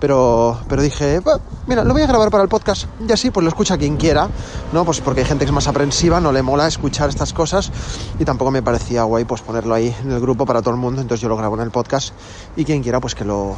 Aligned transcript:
pero, 0.00 0.58
pero 0.68 0.82
dije, 0.82 1.20
mira, 1.68 1.84
lo 1.84 1.92
voy 1.92 2.02
a 2.02 2.06
grabar 2.06 2.30
para 2.30 2.42
el 2.42 2.48
podcast 2.48 2.86
y 3.06 3.12
así 3.12 3.30
pues 3.30 3.44
lo 3.44 3.48
escucha 3.48 3.78
quien 3.78 3.96
quiera, 3.96 4.28
¿no? 4.72 4.84
Pues 4.84 5.00
porque 5.00 5.20
hay 5.20 5.26
gente 5.26 5.44
que 5.44 5.50
es 5.50 5.54
más 5.54 5.68
aprensiva, 5.68 6.20
no 6.20 6.32
le 6.32 6.42
mola 6.42 6.66
escuchar 6.66 7.08
estas 7.08 7.32
cosas 7.32 7.70
y 8.18 8.24
tampoco 8.24 8.50
me 8.50 8.62
parecía 8.62 9.04
guay 9.04 9.24
pues 9.24 9.42
ponerlo 9.42 9.74
ahí 9.74 9.94
en 10.02 10.10
el 10.10 10.20
grupo 10.20 10.44
para 10.44 10.60
todo 10.60 10.74
el 10.74 10.80
mundo, 10.80 11.00
entonces 11.00 11.22
yo 11.22 11.28
lo 11.28 11.36
grabo 11.36 11.54
en 11.54 11.62
el 11.62 11.70
podcast 11.70 12.12
y 12.56 12.64
quien 12.64 12.82
quiera 12.82 13.00
pues 13.00 13.14
que 13.14 13.24
lo 13.24 13.56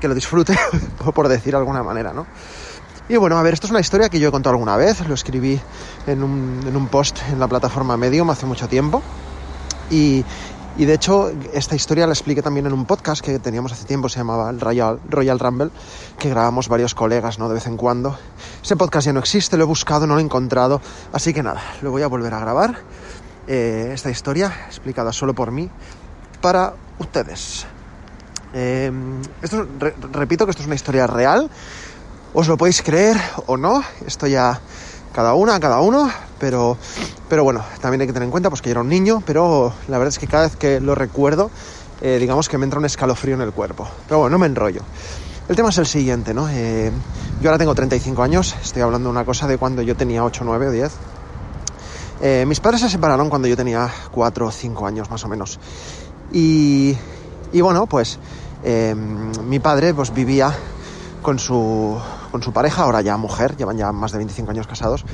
que 0.00 0.08
lo 0.08 0.14
disfrute, 0.14 0.56
por 1.14 1.28
decir 1.28 1.52
de 1.52 1.58
alguna 1.58 1.82
manera, 1.82 2.12
¿no? 2.12 2.26
Y 3.08 3.16
bueno, 3.16 3.38
a 3.38 3.42
ver, 3.42 3.54
esto 3.54 3.66
es 3.66 3.70
una 3.70 3.80
historia 3.80 4.10
que 4.10 4.20
yo 4.20 4.28
he 4.28 4.30
contado 4.30 4.52
alguna 4.52 4.76
vez, 4.76 5.06
lo 5.08 5.14
escribí 5.14 5.58
en 6.06 6.22
un, 6.22 6.60
en 6.66 6.76
un 6.76 6.88
post 6.88 7.18
en 7.30 7.40
la 7.40 7.48
plataforma 7.48 7.96
Medium 7.96 8.28
hace 8.28 8.44
mucho 8.44 8.68
tiempo. 8.68 9.02
Y, 9.90 10.22
y, 10.76 10.84
de 10.84 10.92
hecho, 10.92 11.32
esta 11.54 11.74
historia 11.74 12.06
la 12.06 12.12
expliqué 12.12 12.42
también 12.42 12.66
en 12.66 12.74
un 12.74 12.84
podcast 12.84 13.24
que 13.24 13.38
teníamos 13.38 13.72
hace 13.72 13.86
tiempo, 13.86 14.10
se 14.10 14.18
llamaba 14.18 14.52
Royal, 14.52 15.00
Royal 15.08 15.38
Rumble, 15.38 15.70
que 16.18 16.28
grabamos 16.28 16.68
varios 16.68 16.94
colegas, 16.94 17.38
¿no? 17.38 17.48
De 17.48 17.54
vez 17.54 17.66
en 17.66 17.78
cuando. 17.78 18.18
Ese 18.62 18.76
podcast 18.76 19.06
ya 19.06 19.14
no 19.14 19.20
existe, 19.20 19.56
lo 19.56 19.64
he 19.64 19.66
buscado, 19.66 20.06
no 20.06 20.12
lo 20.12 20.20
he 20.20 20.24
encontrado. 20.24 20.82
Así 21.10 21.32
que 21.32 21.42
nada, 21.42 21.62
lo 21.80 21.90
voy 21.90 22.02
a 22.02 22.08
volver 22.08 22.34
a 22.34 22.40
grabar. 22.40 22.76
Eh, 23.46 23.90
esta 23.94 24.10
historia, 24.10 24.52
explicada 24.66 25.14
solo 25.14 25.32
por 25.32 25.50
mí, 25.50 25.70
para 26.42 26.74
ustedes. 26.98 27.66
Eh, 28.54 28.90
esto, 29.42 29.66
repito 30.12 30.44
que 30.44 30.50
esto 30.50 30.62
es 30.62 30.66
una 30.66 30.74
historia 30.74 31.06
real. 31.06 31.50
Os 32.34 32.48
lo 32.48 32.56
podéis 32.56 32.82
creer 32.82 33.16
o 33.46 33.56
no. 33.56 33.82
Esto 34.06 34.26
ya 34.26 34.60
cada 35.12 35.34
una, 35.34 35.58
cada 35.60 35.80
uno. 35.80 36.10
Pero, 36.38 36.76
pero 37.28 37.44
bueno, 37.44 37.64
también 37.80 38.02
hay 38.02 38.06
que 38.06 38.12
tener 38.12 38.26
en 38.26 38.30
cuenta 38.30 38.48
pues, 38.50 38.62
que 38.62 38.68
yo 38.68 38.72
era 38.72 38.80
un 38.80 38.88
niño. 38.88 39.22
Pero 39.26 39.72
la 39.88 39.98
verdad 39.98 40.12
es 40.12 40.18
que 40.18 40.26
cada 40.26 40.44
vez 40.44 40.56
que 40.56 40.80
lo 40.80 40.94
recuerdo, 40.94 41.50
eh, 42.00 42.18
digamos 42.20 42.48
que 42.48 42.58
me 42.58 42.64
entra 42.64 42.78
un 42.78 42.86
escalofrío 42.86 43.34
en 43.34 43.42
el 43.42 43.52
cuerpo. 43.52 43.88
Pero 44.06 44.20
bueno, 44.20 44.32
no 44.32 44.38
me 44.38 44.46
enrollo. 44.46 44.82
El 45.48 45.56
tema 45.56 45.70
es 45.70 45.78
el 45.78 45.86
siguiente, 45.86 46.34
¿no? 46.34 46.48
Eh, 46.50 46.92
yo 47.40 47.48
ahora 47.48 47.58
tengo 47.58 47.74
35 47.74 48.22
años. 48.22 48.54
Estoy 48.62 48.82
hablando 48.82 49.08
de 49.08 49.12
una 49.12 49.24
cosa 49.24 49.46
de 49.46 49.56
cuando 49.56 49.82
yo 49.82 49.96
tenía 49.96 50.24
8, 50.24 50.42
9 50.44 50.68
o 50.68 50.70
10. 50.70 50.92
mis 52.46 52.60
padres 52.60 52.82
se 52.82 52.90
separaron 52.90 53.30
cuando 53.30 53.48
yo 53.48 53.56
tenía 53.56 53.90
4 54.10 54.46
o 54.46 54.50
5 54.50 54.86
años 54.86 55.10
más 55.10 55.24
o 55.24 55.28
menos. 55.28 55.58
Y, 56.32 56.94
y 57.52 57.60
bueno, 57.60 57.86
pues 57.86 58.18
em, 58.62 59.32
mi 59.48 59.58
padre 59.58 59.94
pues 59.94 60.12
vivía 60.12 60.52
con 61.22 61.38
su, 61.38 61.98
con 62.30 62.42
su 62.42 62.52
pareja, 62.52 62.84
ahora 62.84 63.00
ya 63.00 63.16
mujer, 63.16 63.56
llevan 63.56 63.76
ya 63.76 63.92
más 63.92 64.12
de 64.12 64.18
25 64.18 64.50
años 64.50 64.66
casados, 64.66 65.04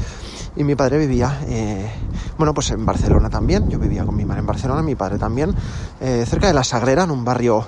y 0.57 0.65
mi 0.65 0.75
padre 0.75 0.99
vivía, 0.99 1.41
eh, 1.47 1.91
bueno, 2.39 2.55
pues 2.55 2.71
en 2.71 2.85
Barcelona 2.85 3.31
también, 3.31 3.69
yo 3.69 3.79
vivía 3.79 4.05
con 4.05 4.15
mi 4.17 4.25
madre 4.25 4.41
en 4.41 4.47
Barcelona, 4.47 4.83
mi 4.83 4.95
padre 4.95 5.19
también, 5.19 5.55
eh, 6.01 6.25
cerca 6.29 6.47
de 6.47 6.55
La 6.55 6.65
Sagrera, 6.65 7.05
en 7.05 7.11
un 7.11 7.25
barrio 7.25 7.67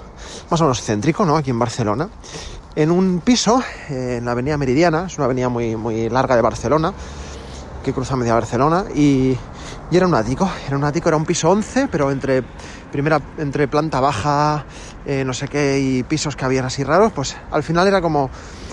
más 0.50 0.60
o 0.60 0.65
menos 0.65 0.82
céntrico, 0.82 1.25
¿no? 1.25 1.37
Aquí 1.37 1.50
en 1.50 1.59
Barcelona, 1.59 2.09
en 2.75 2.91
un 2.91 3.21
piso, 3.25 3.62
eh, 3.88 4.16
en 4.19 4.25
la 4.25 4.32
avenida 4.32 4.56
Meridiana, 4.56 5.06
es 5.06 5.16
una 5.16 5.25
avenida 5.25 5.49
muy, 5.49 5.76
muy 5.76 6.09
larga 6.09 6.37
de 6.37 6.43
Barcelona, 6.43 6.93
que 7.82 7.93
cruza 7.93 8.16
media 8.16 8.34
Barcelona, 8.34 8.84
y, 8.94 9.37
y 9.91 9.97
era 9.97 10.06
un 10.06 10.15
ático, 10.15 10.49
era 10.66 10.76
un 10.76 10.84
ático, 10.84 11.09
era 11.09 11.16
un 11.16 11.25
piso 11.25 11.50
11, 11.50 11.88
pero 11.88 12.10
entre 12.10 12.44
primera 12.91 13.21
entre 13.39 13.69
planta 13.69 14.01
baja, 14.01 14.65
eh, 15.05 15.25
no 15.25 15.35
sé 15.35 15.49
qué, 15.49 15.79
y 15.79 16.03
pisos 16.03 16.37
que 16.37 16.45
habían 16.45 16.65
así 16.65 16.85
raros, 16.85 17.13
pues 17.13 17.37
al 17.51 17.63
final 17.63 17.87
era 17.87 18.01
como, 18.01 18.31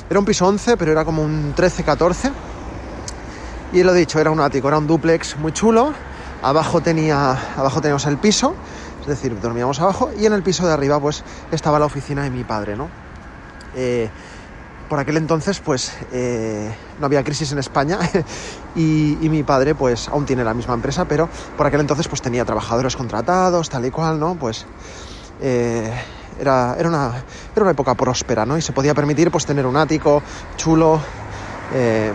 era 0.10 0.20
un 0.20 0.26
piso 0.26 0.48
11, 0.48 0.78
pero 0.78 0.92
era 0.92 1.06
como 1.06 1.24
un 1.24 1.54
13-14. 1.56 2.32
Y 3.74 3.84
lo 3.84 3.94
dicho, 3.94 4.20
era 4.20 4.30
un 4.30 4.40
ático, 4.40 4.68
era 4.68 4.78
un 4.78 4.88
duplex 4.88 5.38
muy 5.38 5.52
chulo. 5.52 5.94
Abajo 6.44 6.82
tenía, 6.82 7.32
abajo 7.58 7.82
teníamos 7.82 8.06
el 8.06 8.18
piso, 8.18 8.54
es 9.02 9.08
decir, 9.08 9.40
dormíamos 9.40 9.80
abajo, 9.80 10.12
y 10.18 10.26
en 10.26 10.34
el 10.34 10.44
piso 10.44 10.68
de 10.68 10.74
arriba 10.74 11.00
pues 11.00 11.24
estaba 11.52 11.80
la 11.80 11.86
oficina 11.86 12.24
de 12.24 12.30
mi 12.30 12.44
padre, 12.44 12.76
¿no? 12.76 12.90
Eh, 13.76 14.10
por 14.94 15.00
aquel 15.00 15.18
entonces 15.18 15.60
pues 15.60 15.92
eh, 16.12 16.72
no 17.00 17.08
había 17.08 17.24
crisis 17.24 17.52
en 17.52 17.58
España 17.58 17.98
y, 18.76 19.18
mi 19.22 19.42
padre 19.42 19.74
pues 19.74 20.08
aún 20.08 20.24
tiene 20.24 20.44
la 20.44 20.54
misma 20.54 20.76
empresa, 20.76 21.06
pero 21.06 21.28
por 21.58 21.66
aquel 21.66 21.80
entonces 21.80 22.08
pues 22.08 22.22
tenía 22.22 22.46
trabajadores 22.46 22.96
contratados, 22.96 23.72
tal 23.72 23.88
y 23.88 23.90
cual, 23.90 24.20
¿no? 24.20 24.36
Pues 24.36 24.68
eh, 25.42 25.92
era, 26.40 26.76
era, 26.78 26.90
una, 26.90 27.12
era 27.56 27.64
una 27.64 27.72
época 27.72 27.96
próspera, 27.96 28.46
¿no? 28.46 28.56
Y 28.56 28.62
se 28.62 28.72
podía 28.72 28.94
permitir 28.94 29.32
pues 29.32 29.48
tener 29.48 29.66
un 29.66 29.78
ático 29.78 30.22
chulo 30.58 31.02
eh, 31.74 32.14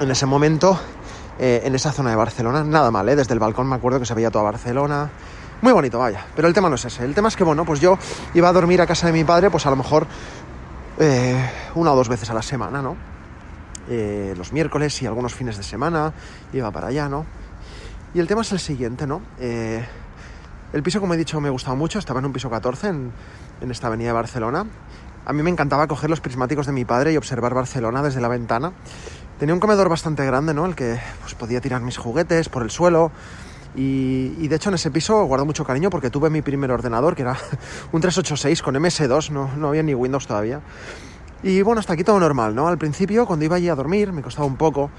en 0.00 0.10
ese 0.10 0.24
momento 0.24 0.80
en 1.38 1.74
esa 1.74 1.92
zona 1.92 2.08
de 2.08 2.16
Barcelona, 2.16 2.64
nada 2.64 2.90
mal, 2.90 3.06
¿eh? 3.10 3.16
Desde 3.16 3.34
el 3.34 3.38
balcón 3.38 3.68
me 3.68 3.74
acuerdo 3.74 4.00
que 4.00 4.06
se 4.06 4.14
veía 4.14 4.30
toda 4.30 4.44
Barcelona. 4.44 5.10
Muy 5.62 5.72
bonito, 5.72 5.98
vaya. 5.98 6.24
Pero 6.34 6.48
el 6.48 6.54
tema 6.54 6.68
no 6.68 6.74
es 6.74 6.84
ese. 6.84 7.04
El 7.04 7.14
tema 7.14 7.28
es 7.28 7.36
que, 7.36 7.44
bueno, 7.44 7.64
pues 7.64 7.80
yo 7.80 7.98
iba 8.34 8.48
a 8.48 8.52
dormir 8.52 8.80
a 8.80 8.86
casa 8.86 9.06
de 9.06 9.12
mi 9.12 9.24
padre, 9.24 9.50
pues 9.50 9.66
a 9.66 9.70
lo 9.70 9.76
mejor 9.76 10.06
eh, 10.98 11.50
una 11.74 11.92
o 11.92 11.96
dos 11.96 12.08
veces 12.08 12.30
a 12.30 12.34
la 12.34 12.42
semana, 12.42 12.82
¿no? 12.82 12.96
Eh, 13.88 14.34
los 14.36 14.52
miércoles 14.52 15.00
y 15.02 15.06
algunos 15.06 15.34
fines 15.34 15.56
de 15.56 15.62
semana 15.62 16.12
iba 16.52 16.70
para 16.70 16.88
allá, 16.88 17.08
¿no? 17.08 17.24
Y 18.14 18.20
el 18.20 18.26
tema 18.26 18.42
es 18.42 18.52
el 18.52 18.58
siguiente, 18.58 19.06
¿no? 19.06 19.22
Eh, 19.38 19.84
el 20.72 20.82
piso, 20.82 21.00
como 21.00 21.14
he 21.14 21.16
dicho, 21.16 21.40
me 21.40 21.50
gustaba 21.50 21.76
mucho, 21.76 21.98
estaba 21.98 22.20
en 22.20 22.26
un 22.26 22.32
piso 22.32 22.50
14 22.50 22.88
en, 22.88 23.12
en 23.60 23.70
esta 23.70 23.86
avenida 23.86 24.08
de 24.08 24.14
Barcelona. 24.14 24.66
A 25.24 25.32
mí 25.32 25.42
me 25.42 25.50
encantaba 25.50 25.86
coger 25.86 26.10
los 26.10 26.20
prismáticos 26.20 26.66
de 26.66 26.72
mi 26.72 26.84
padre 26.84 27.12
y 27.12 27.16
observar 27.16 27.54
Barcelona 27.54 28.02
desde 28.02 28.20
la 28.20 28.28
ventana. 28.28 28.72
Tenía 29.38 29.54
un 29.54 29.60
comedor 29.60 29.88
bastante 29.88 30.24
grande, 30.24 30.54
¿no? 30.54 30.66
El 30.66 30.74
que 30.74 30.98
pues, 31.20 31.34
podía 31.34 31.60
tirar 31.60 31.82
mis 31.82 31.98
juguetes 31.98 32.48
por 32.48 32.62
el 32.62 32.70
suelo, 32.70 33.12
y, 33.76 34.48
de 34.48 34.56
hecho 34.56 34.70
en 34.70 34.76
ese 34.76 34.90
piso 34.90 35.24
guardo 35.24 35.44
mucho 35.44 35.64
cariño 35.64 35.90
porque 35.90 36.08
tuve 36.08 36.30
mi 36.30 36.40
primer 36.40 36.70
ordenador, 36.70 37.14
que 37.14 37.22
era 37.22 37.36
un 37.92 38.00
386 38.00 38.62
con 38.62 38.74
MS2, 38.74 39.30
no, 39.30 39.50
no 39.56 39.68
había 39.68 39.82
ni 39.82 39.94
Windows 39.94 40.26
todavía. 40.26 40.60
Y 41.42 41.60
bueno, 41.62 41.80
hasta 41.80 41.92
aquí 41.92 42.02
todo 42.02 42.18
normal, 42.18 42.54
¿no? 42.54 42.66
Al 42.66 42.78
principio, 42.78 43.26
cuando 43.26 43.44
iba 43.44 43.56
allí 43.56 43.68
a 43.68 43.74
dormir, 43.74 44.12
me 44.12 44.22
costaba 44.22 44.46
un 44.46 44.56
poco. 44.56 44.90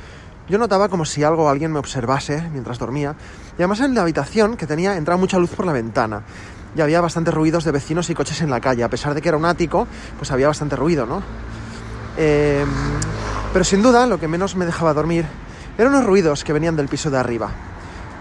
Yo 0.47 0.57
notaba 0.57 0.87
como 0.87 1.03
si 1.03 1.23
algo 1.23 1.49
alguien 1.49 1.73
me 1.73 1.79
observase 1.79 2.41
mientras 2.51 2.77
dormía. 2.77 3.15
Y 3.57 3.61
además 3.61 3.81
en 3.81 3.95
la 3.95 4.01
habitación 4.03 4.55
que 4.55 4.67
tenía 4.67 4.95
entraba 4.95 5.19
mucha 5.19 5.39
luz 5.39 5.49
por 5.49 5.65
la 5.65 5.73
ventana. 5.73 6.21
Y 6.75 6.81
había 6.81 7.01
bastantes 7.01 7.33
ruidos 7.33 7.65
de 7.65 7.71
vecinos 7.71 8.09
y 8.09 8.13
coches 8.13 8.39
en 8.41 8.51
la 8.51 8.61
calle. 8.61 8.83
A 8.83 8.89
pesar 8.89 9.13
de 9.13 9.21
que 9.21 9.27
era 9.27 9.37
un 9.37 9.45
ático, 9.45 9.87
pues 10.17 10.31
había 10.31 10.47
bastante 10.47 10.75
ruido, 10.75 11.05
¿no? 11.05 11.23
Em, 12.15 12.67
pero 13.51 13.65
sin 13.65 13.81
duda, 13.81 14.05
lo 14.05 14.19
que 14.19 14.27
menos 14.27 14.55
me 14.55 14.65
dejaba 14.65 14.93
dormir 14.93 15.25
eran 15.77 15.93
unos 15.93 16.05
ruidos 16.05 16.43
que 16.43 16.53
venían 16.53 16.75
del 16.75 16.87
piso 16.87 17.09
de 17.09 17.17
arriba. 17.17 17.51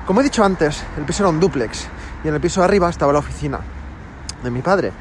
Como 0.06 0.20
he 0.20 0.24
dicho 0.24 0.44
antes, 0.44 0.84
el 0.96 1.04
piso 1.04 1.24
era 1.24 1.30
un 1.30 1.40
duplex 1.40 1.88
y 2.22 2.28
en 2.28 2.34
el 2.34 2.40
piso 2.40 2.60
de 2.60 2.66
arriba 2.66 2.88
estaba 2.88 3.12
la 3.12 3.18
oficina 3.18 3.58
de 4.40 4.50
mi 4.52 4.62
padre. 4.62 4.92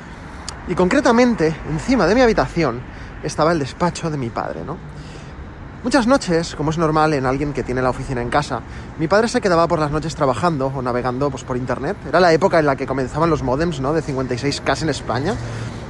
Y 0.67 0.73
concretamente, 0.73 1.55
encima 1.69 2.07
de 2.07 2.15
mi 2.15 2.21
habitación, 2.21 2.81
estaba 3.21 3.51
el 3.51 3.59
despacho 3.59 4.09
de 4.09 4.17
mi 4.17 4.31
padre, 4.31 4.63
¿no? 4.65 4.77
Muchas 5.83 6.07
noches, 6.07 6.55
como 6.55 6.71
es 6.71 6.79
normal 6.79 7.13
en 7.13 7.27
alguien 7.27 7.53
que 7.53 7.61
tiene 7.61 7.83
la 7.83 7.91
oficina 7.91 8.19
en 8.19 8.31
casa, 8.31 8.61
mi 8.97 9.07
padre 9.07 9.27
se 9.27 9.41
quedaba 9.41 9.67
por 9.67 9.77
las 9.77 9.91
noches 9.91 10.15
trabajando 10.15 10.73
o 10.75 10.81
navegando 10.81 11.29
pues, 11.29 11.43
por 11.43 11.55
internet. 11.55 11.95
Era 12.09 12.19
la 12.19 12.33
época 12.33 12.57
en 12.57 12.65
la 12.65 12.75
que 12.75 12.87
comenzaban 12.87 13.29
los 13.29 13.43
modems, 13.43 13.79
¿no? 13.81 13.93
De 13.93 14.01
56K 14.01 14.81
en 14.81 14.89
España, 14.89 15.35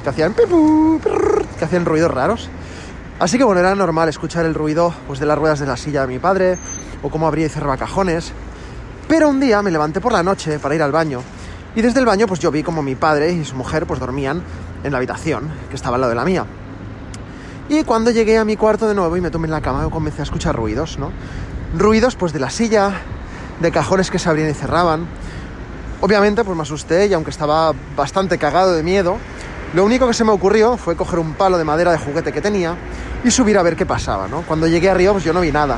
que 0.03 0.09
hacían 0.09 0.33
que 0.33 1.63
hacían 1.63 1.85
ruidos 1.85 2.11
raros. 2.11 2.49
Así 3.17 3.37
que 3.37 3.45
bueno, 3.45 3.61
era 3.61 3.73
normal 3.75 4.09
escuchar 4.09 4.45
el 4.45 4.53
ruido 4.53 4.93
pues, 5.07 5.19
de 5.19 5.25
las 5.25 5.37
ruedas 5.37 5.59
de 5.59 5.67
la 5.67 5.77
silla 5.77 6.01
de 6.01 6.07
mi 6.07 6.19
padre 6.19 6.57
o 7.01 7.09
cómo 7.09 7.27
abría 7.27 7.45
y 7.45 7.49
cerraba 7.49 7.77
cajones. 7.77 8.33
Pero 9.07 9.29
un 9.29 9.39
día 9.39 9.61
me 9.61 9.69
levanté 9.69 10.01
por 10.01 10.11
la 10.11 10.23
noche 10.23 10.57
para 10.57 10.73
ir 10.73 10.81
al 10.81 10.91
baño 10.91 11.21
y 11.75 11.81
desde 11.81 11.99
el 11.99 12.07
baño 12.07 12.25
pues 12.25 12.39
yo 12.39 12.49
vi 12.49 12.63
como 12.63 12.81
mi 12.81 12.95
padre 12.95 13.31
y 13.31 13.45
su 13.45 13.55
mujer 13.55 13.85
pues 13.85 13.99
dormían 13.99 14.41
en 14.83 14.91
la 14.91 14.97
habitación 14.97 15.51
que 15.69 15.75
estaba 15.75 15.95
al 15.95 16.01
lado 16.01 16.09
de 16.09 16.15
la 16.15 16.25
mía. 16.25 16.45
Y 17.69 17.83
cuando 17.83 18.09
llegué 18.09 18.37
a 18.39 18.45
mi 18.45 18.57
cuarto 18.57 18.87
de 18.87 18.95
nuevo 18.95 19.15
y 19.15 19.21
me 19.21 19.29
tomé 19.29 19.45
en 19.45 19.51
la 19.51 19.61
cama, 19.61 19.87
comencé 19.91 20.21
a 20.21 20.23
escuchar 20.23 20.55
ruidos, 20.55 20.97
¿no? 20.97 21.11
Ruidos 21.77 22.15
pues 22.15 22.33
de 22.33 22.39
la 22.39 22.49
silla, 22.49 22.93
de 23.59 23.71
cajones 23.71 24.09
que 24.09 24.17
se 24.17 24.27
abrían 24.27 24.49
y 24.49 24.53
cerraban. 24.53 25.05
Obviamente 26.01 26.43
pues 26.43 26.57
me 26.57 26.63
asusté 26.63 27.05
y 27.05 27.13
aunque 27.13 27.29
estaba 27.29 27.73
bastante 27.95 28.39
cagado 28.39 28.73
de 28.73 28.81
miedo, 28.81 29.17
lo 29.75 29.85
único 29.85 30.07
que 30.07 30.15
se 30.15 30.23
me 30.23 30.31
ocurrió 30.31 30.77
fue 30.77 30.95
coger 30.95 31.19
un 31.19 31.35
palo 31.35 31.59
de 31.59 31.63
madera 31.63 31.91
de 31.91 31.99
juguete 31.99 32.33
que 32.33 32.41
tenía 32.41 32.75
y 33.23 33.29
subir 33.29 33.57
a 33.59 33.61
ver 33.61 33.75
qué 33.75 33.85
pasaba, 33.85 34.27
¿no? 34.27 34.41
Cuando 34.41 34.65
llegué 34.67 34.89
arriba 34.89 35.11
pues 35.11 35.23
yo 35.23 35.31
no 35.31 35.41
vi 35.41 35.51
nada. 35.51 35.77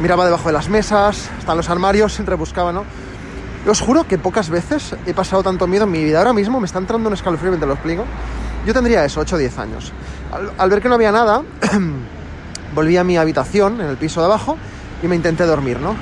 Miraba 0.00 0.24
debajo 0.24 0.48
de 0.48 0.52
las 0.52 0.68
mesas, 0.68 1.28
hasta 1.38 1.54
los 1.54 1.68
armarios, 1.70 2.12
siempre 2.12 2.34
buscaba, 2.36 2.72
¿no? 2.72 2.84
Os 3.66 3.80
juro 3.80 4.06
que 4.06 4.16
pocas 4.18 4.48
veces 4.48 4.94
he 5.06 5.12
pasado 5.12 5.42
tanto 5.42 5.66
miedo 5.66 5.84
en 5.84 5.90
mi 5.90 6.02
vida. 6.02 6.18
Ahora 6.18 6.32
mismo 6.32 6.60
me 6.60 6.66
está 6.66 6.78
entrando 6.78 7.08
un 7.08 7.14
escalofrío 7.14 7.50
mientras 7.50 7.68
lo 7.68 7.74
explico. 7.74 8.04
Yo 8.66 8.72
tendría 8.72 9.04
eso, 9.04 9.20
8 9.20 9.36
o 9.36 9.38
10 9.38 9.58
años. 9.58 9.92
Al, 10.58 10.70
ver 10.70 10.80
que 10.80 10.88
no 10.88 10.94
había 10.94 11.12
nada, 11.12 11.42
volví 12.74 12.96
a 12.96 13.04
mi 13.04 13.16
habitación, 13.16 13.80
en 13.80 13.88
el 13.88 13.96
piso 13.96 14.20
de 14.20 14.26
abajo, 14.26 14.56
y 15.02 15.08
me 15.08 15.16
intenté 15.16 15.44
dormir, 15.44 15.80
¿no? 15.80 15.94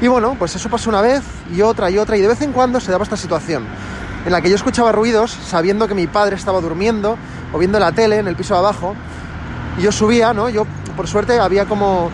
Y 0.00 0.08
bueno, 0.08 0.36
pues 0.38 0.56
eso 0.56 0.68
pasó 0.68 0.88
una 0.88 1.02
vez 1.02 1.22
y 1.54 1.62
otra 1.62 1.90
y 1.90 1.98
otra, 1.98 2.16
y 2.16 2.22
de 2.22 2.28
vez 2.28 2.40
en 2.42 2.52
cuando 2.52 2.80
se 2.80 2.90
daba 2.90 3.04
esta 3.04 3.16
situación 3.16 3.66
en 4.24 4.32
la 4.32 4.40
que 4.40 4.50
yo 4.50 4.56
escuchaba 4.56 4.92
ruidos 4.92 5.30
sabiendo 5.30 5.88
que 5.88 5.94
mi 5.94 6.06
padre 6.06 6.36
estaba 6.36 6.60
durmiendo 6.60 7.16
o 7.52 7.58
viendo 7.58 7.78
la 7.78 7.92
tele 7.92 8.18
en 8.18 8.28
el 8.28 8.36
piso 8.36 8.54
de 8.54 8.60
abajo, 8.60 8.94
y 9.78 9.82
yo 9.82 9.92
subía, 9.92 10.32
¿no? 10.32 10.48
Yo, 10.48 10.66
por 10.96 11.08
suerte, 11.08 11.38
había 11.40 11.64
como... 11.64 12.10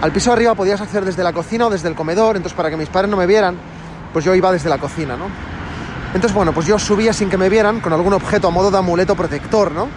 Al 0.00 0.12
piso 0.12 0.30
de 0.30 0.34
arriba 0.34 0.54
podías 0.54 0.80
acceder 0.80 1.04
desde 1.04 1.22
la 1.22 1.32
cocina 1.32 1.66
o 1.66 1.70
desde 1.70 1.88
el 1.88 1.94
comedor, 1.94 2.36
entonces 2.36 2.56
para 2.56 2.70
que 2.70 2.76
mis 2.76 2.88
padres 2.88 3.10
no 3.10 3.18
me 3.18 3.26
vieran, 3.26 3.56
pues 4.12 4.24
yo 4.24 4.34
iba 4.34 4.50
desde 4.50 4.70
la 4.70 4.78
cocina, 4.78 5.16
¿no? 5.16 5.26
Entonces, 6.14 6.32
bueno, 6.32 6.52
pues 6.52 6.66
yo 6.66 6.78
subía 6.78 7.12
sin 7.12 7.28
que 7.28 7.36
me 7.36 7.48
vieran 7.48 7.80
con 7.80 7.92
algún 7.92 8.12
objeto 8.14 8.48
a 8.48 8.50
modo 8.50 8.70
de 8.70 8.78
amuleto 8.78 9.14
protector, 9.14 9.70
¿no? 9.70 9.88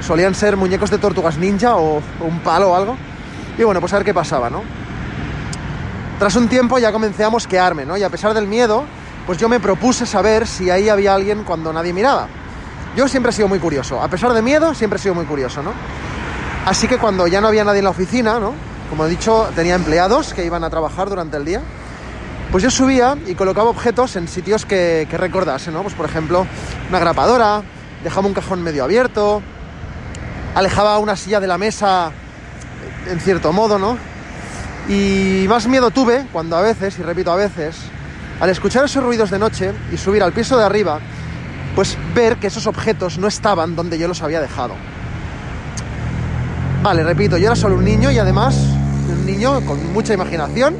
Solían 0.00 0.34
ser 0.34 0.56
muñecos 0.56 0.90
de 0.90 0.98
tortugas 0.98 1.38
ninja 1.38 1.76
o, 1.76 2.02
un 2.20 2.40
palo 2.40 2.70
o 2.70 2.76
algo. 2.76 2.96
Y 3.58 3.64
bueno, 3.64 3.80
pues 3.80 3.92
a 3.94 3.96
ver 3.96 4.04
qué 4.04 4.14
pasaba, 4.14 4.50
¿no? 4.50 4.62
Tras 6.18 6.36
un 6.36 6.48
tiempo 6.48 6.78
ya 6.78 6.92
comencé 6.92 7.24
a 7.24 7.30
mosquearme, 7.30 7.84
¿no? 7.84 7.96
Y 7.96 8.02
a 8.02 8.10
pesar 8.10 8.34
del 8.34 8.46
miedo, 8.46 8.84
pues 9.26 9.38
yo 9.38 9.48
me 9.48 9.58
propuse 9.58 10.06
saber 10.06 10.46
si 10.46 10.70
ahí 10.70 10.88
había 10.88 11.14
alguien 11.14 11.42
cuando 11.44 11.72
nadie 11.72 11.92
miraba. 11.92 12.28
Yo 12.94 13.08
siempre 13.08 13.30
he 13.30 13.32
sido 13.32 13.48
muy 13.48 13.58
curioso. 13.58 14.00
A 14.00 14.08
pesar 14.08 14.32
de 14.34 14.42
miedo, 14.42 14.74
siempre 14.74 14.98
he 14.98 15.02
sido 15.02 15.14
muy 15.14 15.24
curioso, 15.24 15.62
¿no? 15.62 15.72
Así 16.66 16.86
que 16.86 16.98
cuando 16.98 17.26
ya 17.26 17.40
no 17.40 17.48
había 17.48 17.64
nadie 17.64 17.78
en 17.78 17.84
la 17.84 17.90
oficina, 17.90 18.38
¿no? 18.38 18.52
Como 18.90 19.06
he 19.06 19.10
dicho, 19.10 19.48
tenía 19.54 19.74
empleados 19.74 20.32
que 20.32 20.44
iban 20.44 20.64
a 20.64 20.70
trabajar 20.70 21.08
durante 21.08 21.36
el 21.36 21.44
día 21.44 21.62
pues 22.50 22.62
yo 22.62 22.70
subía 22.70 23.16
y 23.26 23.34
colocaba 23.34 23.70
objetos 23.70 24.16
en 24.16 24.28
sitios 24.28 24.64
que, 24.64 25.06
recordase, 25.10 25.70
¿no? 25.70 25.82
Pues 25.82 25.94
por 25.94 26.06
ejemplo, 26.06 26.46
una 26.88 26.98
grapadora, 26.98 27.62
dejaba 28.04 28.26
un 28.26 28.34
cajón 28.34 28.62
medio 28.62 28.84
abierto, 28.84 29.42
alejaba 30.54 30.98
una 30.98 31.16
silla 31.16 31.40
de 31.40 31.48
la 31.48 31.58
mesa 31.58 32.12
en 33.10 33.20
cierto 33.20 33.52
modo, 33.52 33.78
¿no? 33.78 33.98
Y 34.88 35.44
más 35.48 35.66
miedo 35.66 35.90
tuve 35.90 36.26
cuando 36.32 36.56
a 36.56 36.62
veces, 36.62 36.98
y 36.98 37.02
repito 37.02 37.32
a 37.32 37.36
veces, 37.36 37.76
al 38.40 38.48
escuchar 38.48 38.84
esos 38.84 39.02
ruidos 39.02 39.30
de 39.30 39.38
noche 39.38 39.72
y 39.92 39.96
subir 39.96 40.22
al 40.22 40.32
piso 40.32 40.56
de 40.56 40.64
arriba, 40.64 41.00
pues 41.74 41.98
ver 42.14 42.36
que 42.36 42.46
esos 42.46 42.66
objetos 42.66 43.18
no 43.18 43.26
estaban 43.26 43.74
donde 43.74 43.98
yo 43.98 44.06
los 44.06 44.22
había 44.22 44.40
dejado. 44.40 44.74
Vale, 46.82 47.02
repito, 47.02 47.36
yo 47.36 47.46
era 47.46 47.56
solo 47.56 47.76
un 47.76 47.84
niño 47.84 48.12
y 48.12 48.18
además 48.18 48.75
niño 49.26 49.60
con 49.66 49.92
mucha 49.92 50.14
imaginación 50.14 50.76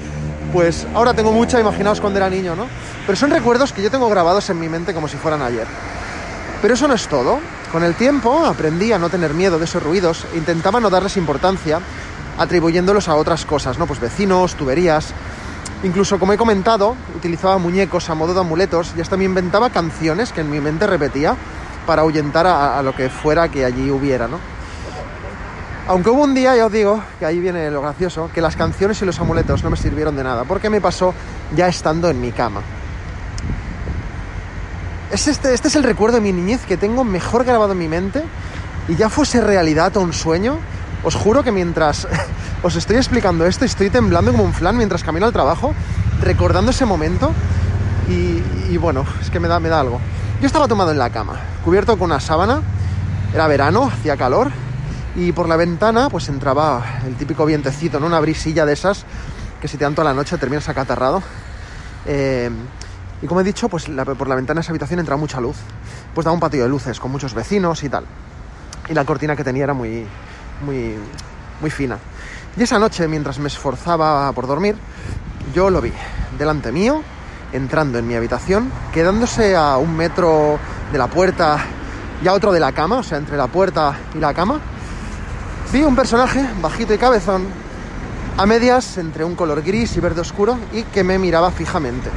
pues 0.52 0.86
ahora 0.94 1.14
tengo 1.14 1.32
mucha, 1.32 1.60
imaginaos 1.60 2.00
cuando 2.00 2.18
era 2.18 2.28
niño, 2.28 2.56
¿no? 2.56 2.66
Pero 3.06 3.16
son 3.16 3.30
recuerdos 3.30 3.72
que 3.72 3.82
yo 3.82 3.90
tengo 3.90 4.08
grabados 4.08 4.50
en 4.50 4.58
mi 4.58 4.68
mente 4.68 4.92
como 4.92 5.08
si 5.08 5.16
fueran 5.16 5.42
ayer. 5.42 5.66
Pero 6.60 6.74
eso 6.74 6.88
no 6.88 6.94
es 6.94 7.06
todo. 7.08 7.38
Con 7.72 7.84
el 7.84 7.94
tiempo 7.94 8.44
aprendí 8.44 8.92
a 8.92 8.98
no 8.98 9.08
tener 9.08 9.32
miedo 9.32 9.58
de 9.58 9.64
esos 9.64 9.82
ruidos 9.82 10.26
e 10.34 10.38
intentaba 10.38 10.80
no 10.80 10.90
darles 10.90 11.16
importancia 11.16 11.80
atribuyéndolos 12.38 13.08
a 13.08 13.16
otras 13.16 13.44
cosas, 13.44 13.78
¿no? 13.78 13.86
Pues 13.86 14.00
vecinos, 14.00 14.54
tuberías. 14.54 15.12
Incluso, 15.82 16.18
como 16.18 16.32
he 16.32 16.36
comentado, 16.36 16.96
utilizaba 17.16 17.58
muñecos 17.58 18.10
a 18.10 18.14
modo 18.14 18.34
de 18.34 18.40
amuletos 18.40 18.92
y 18.96 19.00
hasta 19.00 19.16
me 19.16 19.24
inventaba 19.24 19.70
canciones 19.70 20.32
que 20.32 20.40
en 20.40 20.50
mi 20.50 20.60
mente 20.60 20.86
repetía 20.86 21.36
para 21.86 22.02
ahuyentar 22.02 22.46
a, 22.46 22.78
a 22.78 22.82
lo 22.82 22.94
que 22.94 23.08
fuera 23.08 23.48
que 23.48 23.64
allí 23.64 23.90
hubiera, 23.90 24.26
¿no? 24.28 24.38
Aunque 25.90 26.08
hubo 26.08 26.22
un 26.22 26.34
día, 26.34 26.54
ya 26.54 26.66
os 26.66 26.72
digo, 26.72 27.02
que 27.18 27.26
ahí 27.26 27.40
viene 27.40 27.68
lo 27.68 27.82
gracioso, 27.82 28.30
que 28.32 28.40
las 28.40 28.54
canciones 28.54 29.02
y 29.02 29.04
los 29.04 29.18
amuletos 29.18 29.64
no 29.64 29.70
me 29.70 29.76
sirvieron 29.76 30.14
de 30.14 30.22
nada, 30.22 30.44
porque 30.44 30.70
me 30.70 30.80
pasó 30.80 31.12
ya 31.56 31.66
estando 31.66 32.08
en 32.08 32.20
mi 32.20 32.30
cama. 32.30 32.60
este, 35.10 35.52
este 35.52 35.66
es 35.66 35.74
el 35.74 35.82
recuerdo 35.82 36.18
de 36.18 36.20
mi 36.20 36.32
niñez 36.32 36.64
que 36.64 36.76
tengo 36.76 37.02
mejor 37.02 37.42
grabado 37.42 37.72
en 37.72 37.78
mi 37.78 37.88
mente, 37.88 38.22
y 38.86 38.94
ya 38.94 39.08
fuese 39.08 39.40
realidad 39.40 39.96
o 39.96 40.00
un 40.00 40.12
sueño, 40.12 40.58
os 41.02 41.16
juro 41.16 41.42
que 41.42 41.50
mientras 41.50 42.06
os 42.62 42.76
estoy 42.76 42.94
explicando 42.94 43.44
esto, 43.44 43.64
estoy 43.64 43.90
temblando 43.90 44.30
como 44.30 44.44
un 44.44 44.52
flan 44.52 44.76
mientras 44.76 45.02
camino 45.02 45.26
al 45.26 45.32
trabajo, 45.32 45.74
recordando 46.22 46.70
ese 46.70 46.86
momento, 46.86 47.32
y, 48.08 48.76
bueno, 48.76 49.04
es 49.20 49.28
que 49.28 49.40
me 49.40 49.48
da, 49.48 49.58
me 49.58 49.68
da 49.68 49.80
algo. 49.80 50.00
Yo 50.40 50.46
estaba 50.46 50.68
tomado 50.68 50.92
en 50.92 50.98
la 50.98 51.10
cama, 51.10 51.40
cubierto 51.64 51.98
con 51.98 52.12
una 52.12 52.20
sábana, 52.20 52.62
era 53.34 53.48
verano, 53.48 53.90
hacía 53.92 54.16
calor, 54.16 54.52
y 55.16 55.32
por 55.32 55.48
la 55.48 55.56
ventana 55.56 56.08
pues 56.08 56.28
entraba 56.28 57.00
el 57.06 57.16
típico 57.16 57.44
vientecito, 57.44 57.98
¿no? 57.98 58.06
Una 58.06 58.20
brisilla 58.20 58.64
de 58.64 58.72
esas 58.72 59.04
que 59.60 59.68
si 59.68 59.76
te 59.76 59.84
dan 59.84 59.94
toda 59.94 60.08
la 60.08 60.14
noche 60.14 60.38
terminas 60.38 60.68
acatarrado. 60.68 61.22
Eh, 62.06 62.50
y 63.22 63.26
como 63.26 63.40
he 63.40 63.44
dicho, 63.44 63.68
pues 63.68 63.84
por 63.84 64.28
la 64.28 64.34
ventana 64.34 64.58
de 64.58 64.62
esa 64.62 64.72
habitación 64.72 65.00
entraba 65.00 65.20
mucha 65.20 65.40
luz. 65.40 65.56
Pues 66.14 66.24
daba 66.24 66.34
un 66.34 66.40
patio 66.40 66.62
de 66.62 66.68
luces 66.68 66.98
con 66.98 67.10
muchos 67.10 67.34
vecinos 67.34 67.82
y 67.84 67.88
tal. 67.88 68.04
Y 68.88 68.94
la 68.94 69.04
cortina 69.04 69.36
que 69.36 69.44
tenía 69.44 69.64
era 69.64 69.74
muy, 69.74 70.06
muy, 70.64 70.94
muy 71.60 71.70
fina. 71.70 71.98
Y 72.56 72.62
esa 72.62 72.78
noche, 72.78 73.06
mientras 73.06 73.38
me 73.38 73.48
esforzaba 73.48 74.32
por 74.32 74.46
dormir, 74.46 74.76
yo 75.54 75.70
lo 75.70 75.80
vi 75.80 75.92
delante 76.38 76.72
mío, 76.72 77.02
entrando 77.52 77.98
en 77.98 78.08
mi 78.08 78.14
habitación, 78.14 78.72
quedándose 78.92 79.54
a 79.54 79.76
un 79.76 79.96
metro 79.96 80.58
de 80.90 80.98
la 80.98 81.08
puerta 81.08 81.58
y 82.22 82.28
a 82.28 82.32
otro 82.32 82.52
de 82.52 82.60
la 82.60 82.72
cama, 82.72 82.98
o 82.98 83.02
sea, 83.02 83.18
entre 83.18 83.36
la 83.36 83.46
puerta 83.46 83.96
y 84.14 84.18
la 84.18 84.34
cama, 84.34 84.60
Vi 85.72 85.84
un 85.84 85.94
personaje 85.94 86.44
bajito 86.60 86.92
y 86.94 86.98
cabezón, 86.98 87.46
a 88.36 88.44
medias 88.44 88.98
entre 88.98 89.24
un 89.24 89.36
color 89.36 89.62
gris 89.62 89.96
y 89.96 90.00
verde 90.00 90.20
oscuro 90.20 90.58
y 90.72 90.82
que 90.82 91.04
me 91.04 91.16
miraba 91.16 91.52
fijamente. 91.52 92.10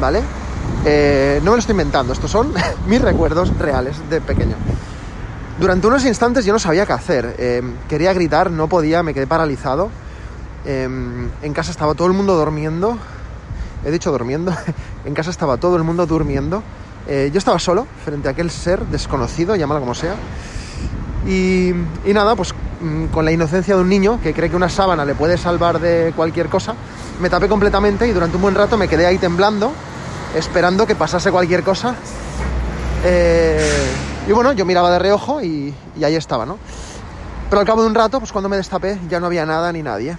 ¿Vale? 0.00 0.22
Eh, 0.86 1.38
no 1.44 1.50
me 1.50 1.56
lo 1.56 1.60
estoy 1.60 1.74
inventando, 1.74 2.14
estos 2.14 2.30
son 2.30 2.54
mis 2.86 3.02
recuerdos 3.02 3.54
reales 3.58 3.96
de 4.08 4.22
pequeño. 4.22 4.56
Durante 5.60 5.86
unos 5.86 6.06
instantes 6.06 6.46
yo 6.46 6.54
no 6.54 6.58
sabía 6.58 6.86
qué 6.86 6.94
hacer. 6.94 7.36
Eh, 7.38 7.62
quería 7.90 8.14
gritar, 8.14 8.50
no 8.50 8.68
podía, 8.68 9.02
me 9.02 9.12
quedé 9.12 9.26
paralizado. 9.26 9.90
Eh, 10.64 10.88
en 11.42 11.52
casa 11.52 11.70
estaba 11.70 11.94
todo 11.94 12.06
el 12.06 12.14
mundo 12.14 12.36
durmiendo. 12.36 12.96
He 13.84 13.90
dicho 13.90 14.10
durmiendo. 14.10 14.54
en 15.04 15.12
casa 15.12 15.28
estaba 15.28 15.58
todo 15.58 15.76
el 15.76 15.82
mundo 15.82 16.06
durmiendo. 16.06 16.62
yo 17.06 17.38
estaba 17.38 17.58
solo 17.58 17.86
frente 18.02 18.28
a 18.28 18.30
aquel 18.30 18.50
ser 18.50 18.80
desconocido, 18.86 19.56
llámalo 19.56 19.80
como 19.80 19.94
sea. 19.94 20.14
Y, 21.26 21.72
nada, 22.12 22.36
pues 22.36 22.54
mm, 22.80 23.06
con 23.06 23.24
la 23.24 23.32
inocencia 23.32 23.74
de 23.74 23.80
un 23.80 23.88
niño 23.88 24.20
que 24.22 24.32
cree 24.32 24.48
que 24.48 24.56
una 24.56 24.68
sábana 24.68 25.04
le 25.04 25.14
puede 25.14 25.36
salvar 25.36 25.80
de 25.80 26.12
cualquier 26.14 26.48
cosa, 26.48 26.74
me 27.20 27.28
tapé 27.28 27.48
completamente 27.48 28.06
y 28.06 28.12
durante 28.12 28.36
un 28.36 28.42
buen 28.42 28.54
rato 28.54 28.76
me 28.76 28.86
quedé 28.86 29.06
ahí 29.06 29.18
temblando, 29.18 29.72
esperando 30.34 30.86
que 30.86 30.94
pasase 30.94 31.30
cualquier 31.32 31.62
cosa. 31.62 31.94
Eh, 33.04 33.90
y 34.28 34.32
bueno, 34.32 34.52
yo 34.52 34.64
miraba 34.64 34.90
de 34.90 34.98
reojo 34.98 35.42
y, 35.42 35.74
y, 35.96 36.04
ahí 36.04 36.14
estaba, 36.14 36.46
¿no? 36.46 36.58
Pero 37.50 37.60
al 37.60 37.66
cabo 37.66 37.82
de 37.82 37.88
un 37.88 37.94
rato, 37.94 38.18
pues 38.18 38.32
cuando 38.32 38.48
me 38.48 38.56
destapé, 38.56 38.98
ya 39.08 39.20
no 39.20 39.26
había 39.26 39.46
nada 39.46 39.72
ni 39.72 39.82
nadie. 39.82 40.16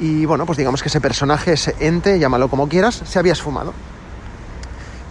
Y 0.00 0.24
bueno, 0.26 0.46
pues 0.46 0.58
digamos 0.58 0.82
que 0.82 0.88
ese 0.88 1.00
personaje, 1.00 1.52
ese 1.52 1.76
ente, 1.78 2.18
llámalo 2.18 2.48
como 2.48 2.68
quieras, 2.68 3.02
se 3.04 3.18
había 3.18 3.32
esfumado. 3.32 3.72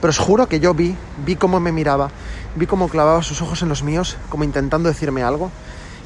Pero 0.01 0.09
os 0.09 0.17
juro 0.17 0.47
que 0.47 0.59
yo 0.59 0.73
vi, 0.73 0.95
vi 1.25 1.35
cómo 1.35 1.59
me 1.59 1.71
miraba, 1.71 2.09
vi 2.55 2.65
cómo 2.65 2.89
clavaba 2.89 3.21
sus 3.23 3.41
ojos 3.41 3.61
en 3.61 3.69
los 3.69 3.83
míos, 3.83 4.17
como 4.29 4.43
intentando 4.43 4.89
decirme 4.89 5.23
algo. 5.23 5.51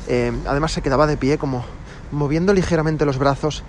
Eh, 0.08 0.32
además 0.46 0.72
se 0.72 0.82
quedaba 0.82 1.08
de 1.08 1.18
pie, 1.18 1.38
como 1.38 1.66
moviendo 2.12 2.54
ligeramente 2.54 3.06
los 3.06 3.18
brazos. 3.18 3.64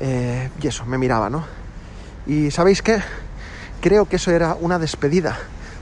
Eh, 0.00 0.50
y 0.60 0.66
eso, 0.66 0.84
me 0.86 0.98
miraba, 0.98 1.30
¿no? 1.30 1.44
Y 2.26 2.50
¿sabéis 2.50 2.82
qué? 2.82 3.00
Creo 3.80 4.06
que 4.06 4.16
eso 4.16 4.30
era 4.30 4.56
una 4.60 4.78
despedida. 4.78 5.38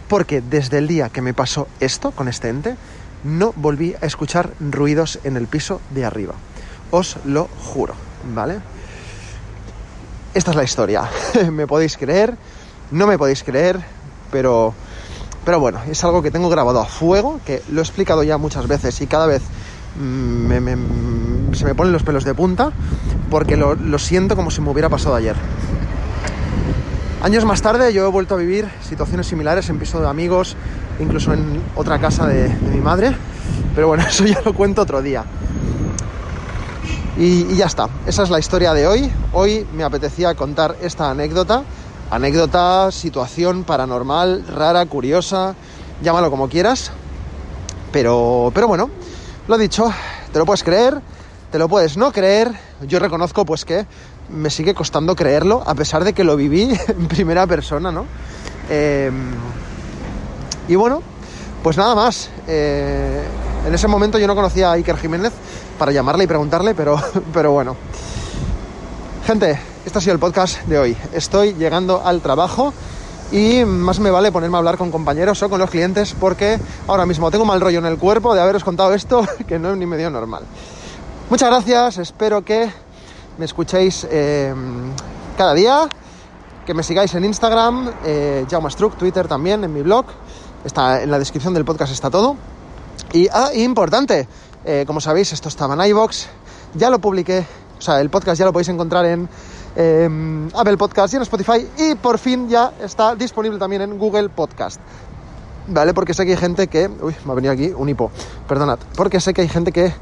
Porque 0.09 0.43
desde 0.43 0.79
el 0.79 0.89
día 0.89 1.09
que 1.09 1.23
me 1.23 1.33
pasó 1.33 1.69
esto 1.81 2.11
con 2.11 2.29
este 2.29 2.49
ente, 2.49 2.77
no 3.25 3.53
volví 3.57 3.95
a 4.01 4.07
escuchar 4.07 4.51
ruidos 4.61 5.19
en 5.25 5.37
el 5.37 5.47
piso 5.47 5.81
de 5.91 6.05
arriba. 6.05 6.35
Os 6.91 7.17
lo 7.25 7.49
juro, 7.65 7.95
¿vale? 8.35 8.61
Esta 10.35 10.51
es 10.51 10.57
la 10.57 10.65
historia. 10.65 11.09
¿Me 11.51 11.67
podéis 11.67 11.97
creer? 11.97 12.37
No 12.91 13.07
me 13.07 13.17
podéis 13.17 13.43
creer, 13.43 13.81
pero 14.31 14.75
Pero 15.45 15.59
bueno, 15.59 15.81
es 15.91 16.03
algo 16.05 16.23
que 16.23 16.31
tengo 16.31 16.49
grabado 16.49 16.81
a 16.81 16.85
fuego, 16.85 17.41
que 17.45 17.63
lo 17.71 17.81
he 17.81 17.83
explicado 17.85 18.23
ya 18.23 18.39
muchas 18.39 18.69
veces 18.69 19.01
y 19.01 19.07
cada 19.07 19.27
vez 19.27 19.43
mm, 19.97 21.53
se 21.53 21.65
me 21.65 21.75
ponen 21.75 21.93
los 21.93 22.05
pelos 22.05 22.25
de 22.25 22.35
punta 22.35 22.71
porque 23.29 23.57
lo, 23.57 23.99
siento 23.99 24.37
como 24.37 24.51
si 24.51 24.61
me 24.61 24.71
hubiera 24.71 24.89
pasado 24.89 25.17
ayer. 25.17 25.35
Años 27.23 27.45
más 27.45 27.63
tarde 27.63 27.93
yo 27.93 28.07
he 28.07 28.11
vuelto 28.11 28.35
a 28.35 28.39
vivir 28.39 28.69
situaciones 28.83 29.27
similares 29.27 29.69
en 29.69 29.79
piso 29.79 30.01
de 30.01 30.09
amigos, 30.09 30.57
incluso 31.01 31.33
en 31.33 31.61
otra 31.75 31.99
casa 31.99 32.27
de, 32.27 32.49
mi 32.73 32.81
madre, 32.81 33.17
pero 33.75 33.89
bueno, 33.89 34.05
eso 34.09 34.25
ya 34.25 34.41
lo 34.45 34.53
cuento 34.55 34.83
otro 34.83 35.03
día. 35.03 35.25
y, 37.17 37.55
ya 37.57 37.67
está, 37.67 37.89
esa 38.07 38.23
es 38.23 38.31
la 38.31 38.39
historia 38.39 38.75
de 38.75 38.87
hoy. 38.87 39.11
Hoy 39.33 39.67
me 39.75 39.83
apetecía 39.83 40.35
contar 40.35 40.77
esta 40.83 41.11
anécdota 41.11 41.65
anécdota, 42.13 42.93
situación 42.93 43.65
paranormal, 43.65 44.47
rara, 44.47 44.85
curiosa, 44.85 45.55
llámalo 46.03 46.31
como 46.31 46.49
quieras. 46.49 46.93
Pero, 47.91 48.53
pero 48.55 48.69
bueno, 48.69 48.91
lo 49.49 49.57
dicho, 49.57 49.91
te 50.31 50.39
lo 50.39 50.45
puedes 50.45 50.63
creer, 50.63 51.01
te 51.51 51.59
lo 51.59 51.69
puedes 51.69 51.97
no 51.97 52.13
creer. 52.13 52.53
Yo 52.83 52.99
reconozco 52.99 53.47
pues 53.47 53.65
que 53.65 53.87
me 54.29 54.51
sigue 54.51 54.75
costando 54.75 55.17
creerlo, 55.17 55.63
a 55.67 55.75
pesar 55.75 56.05
de 56.05 56.13
que 56.13 56.23
lo 56.23 56.37
viví 56.37 56.79
en 56.89 57.09
primera 57.09 57.47
persona, 57.47 57.91
¿no? 57.91 58.05
Em, 58.69 59.33
y 60.69 60.75
bueno, 60.75 61.03
pues 61.63 61.79
nada 61.79 61.95
más. 61.95 62.29
Eh, 62.47 63.25
en 63.67 63.75
ese 63.75 63.89
momento 63.89 64.19
yo 64.19 64.27
no 64.27 64.35
conocía 64.35 64.71
a 64.71 64.73
Iker 64.73 64.99
Jiménez 64.99 65.33
para 65.79 65.93
llamarle 65.93 66.25
y 66.25 66.27
preguntarle, 66.27 66.75
pero, 66.75 67.01
pero 67.33 67.53
bueno. 67.53 67.75
Gente, 69.27 69.72
este 69.85 69.99
ha 69.99 70.01
sido 70.01 70.15
el 70.15 70.21
podcast 70.21 70.63
de 70.67 70.79
hoy. 70.79 70.97
Estoy 71.13 71.55
llegando 71.55 72.03
al 72.05 72.21
trabajo 72.21 72.73
y 73.33 73.65
más 73.65 73.99
me 73.99 74.11
vale 74.11 74.31
ponerme 74.31 74.57
a 74.57 74.59
hablar 74.59 74.79
con 74.79 74.91
compañeros 74.91 75.43
o 75.43 75.51
con 75.51 75.59
los 75.59 75.71
clientes 75.71 76.15
porque 76.19 76.59
ahora 76.87 77.05
mismo 77.05 77.31
tengo 77.31 77.45
mal 77.45 77.61
rollo 77.61 77.79
en 77.79 77.87
el 77.87 77.99
cuerpo 77.99 78.35
de 78.35 78.41
haberos 78.41 78.63
contado 78.63 78.95
esto 78.95 79.27
que 79.49 79.59
no 79.59 79.73
es 79.73 79.77
ni 79.77 79.87
medio 79.87 80.11
normal. 80.11 80.45
Muchas 81.31 81.49
gracias, 81.49 81.99
espero 81.99 82.45
que 82.45 82.71
me 83.39 83.45
escuchéis 83.45 84.07
eh, 84.11 84.55
cada 85.37 85.55
día, 85.55 85.89
que 86.65 86.75
me 86.75 86.83
sigáis 86.83 87.15
en 87.15 87.25
Instagram, 87.25 87.91
eh, 88.05 88.47
Jaumastruc, 88.49 88.97
Twitter 88.97 89.27
también, 89.27 89.65
en 89.65 89.73
mi 89.73 89.83
blog, 89.83 90.05
está 90.65 91.03
en 91.03 91.11
la 91.11 91.19
descripción 91.19 91.55
del 91.55 91.65
podcast 91.65 91.93
está 91.93 92.11
todo. 92.11 92.37
Y, 93.13 93.29
ah, 93.33 93.51
importante, 93.55 94.29
eh, 94.65 94.85
como 94.87 95.01
sabéis, 95.01 95.33
esto 95.33 95.49
estaba 95.49 95.75
en 95.75 95.91
iVox, 95.91 96.29
ya 96.75 96.91
lo 96.91 97.01
publiqué, 97.01 97.47
o 97.79 97.81
sea, 97.81 98.01
el 98.01 98.11
podcast 98.11 98.39
ya 98.39 98.45
lo 98.45 98.53
podéis 98.53 98.69
encontrar 98.69 99.07
en 99.07 99.29
eh, 99.77 100.49
Apple 100.55 100.77
Podcast 100.77 101.15
y 101.15 101.17
en 101.17 101.23
Spotify 101.23 101.67
y 101.79 101.95
por 101.95 102.19
fin 102.19 102.49
ya 102.49 102.73
está 102.81 103.15
disponible 103.15 103.59
también 103.59 103.83
en 103.83 103.99
Google 103.99 104.29
Podcast. 104.29 104.81
¿Vale? 105.69 105.95
Porque 105.95 106.13
sé 106.13 106.25
que 106.25 106.33
hay 106.33 106.37
gente 106.37 106.67
que... 106.67 106.89
Uy, 106.89 107.15
me 107.25 107.33
ha 107.33 107.35
venido 107.35 107.53
aquí 107.53 107.73
un 107.77 107.89
hipo, 107.89 108.11
perdonad. 108.49 108.79
Porque 108.97 109.21
sé 109.21 109.33
que 109.33 109.43
hay 109.43 109.49
gente 109.49 109.71
que 109.71 109.95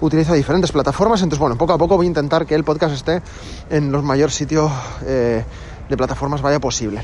utiliza 0.00 0.34
diferentes 0.34 0.72
plataformas, 0.72 1.22
entonces 1.22 1.40
bueno, 1.40 1.56
poco 1.56 1.72
a 1.72 1.78
poco 1.78 1.96
voy 1.96 2.06
a 2.06 2.08
intentar 2.08 2.44
que 2.46 2.54
el 2.54 2.64
podcast 2.64 2.94
esté 2.94 3.22
en 3.70 3.90
los 3.90 4.04
mayores 4.04 4.34
sitios 4.34 4.70
eh, 5.06 5.42
de 5.88 5.96
plataformas 5.96 6.42
vaya 6.42 6.60
posible. 6.60 7.02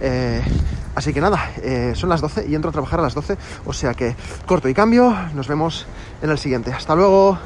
Eh, 0.00 0.42
así 0.94 1.12
que 1.12 1.20
nada, 1.20 1.50
eh, 1.62 1.92
son 1.96 2.08
las 2.08 2.20
12 2.20 2.46
y 2.48 2.54
entro 2.54 2.70
a 2.70 2.72
trabajar 2.72 3.00
a 3.00 3.02
las 3.02 3.14
12, 3.14 3.36
o 3.66 3.72
sea 3.72 3.94
que 3.94 4.14
corto 4.46 4.68
y 4.68 4.74
cambio, 4.74 5.14
nos 5.34 5.48
vemos 5.48 5.86
en 6.22 6.30
el 6.30 6.38
siguiente. 6.38 6.72
Hasta 6.72 6.94
luego. 6.94 7.38